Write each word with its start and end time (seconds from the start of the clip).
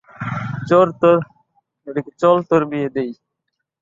চল 2.19 2.37
তোর 2.49 2.61
বিয়ে 2.71 2.89
দিই। 2.95 3.11